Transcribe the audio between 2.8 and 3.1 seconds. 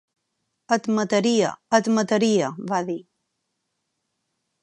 dir.